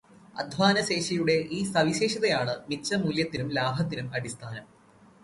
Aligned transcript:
അദ്ധ്വാനശേഷിയുടെ 0.39 1.35
ഈ 1.51 1.59
സവിശേഷതയാണു് 1.63 2.55
മിച്ചമൂല്യത്തിനും 2.71 3.49
ലാഭത്തിനും 3.49 4.09
അടിസ്ഥാനം. 4.13 4.65